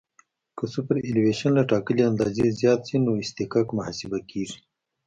[0.57, 4.57] که سوپرایلیویشن له ټاکلې اندازې زیات شي نو اصطکاک محاسبه کیږي